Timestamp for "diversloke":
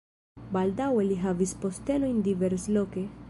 2.31-3.07